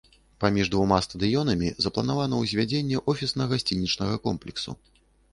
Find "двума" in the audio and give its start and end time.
0.75-0.97